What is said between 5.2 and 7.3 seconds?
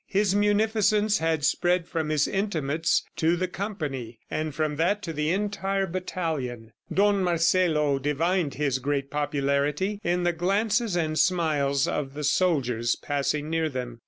entire battalion. Don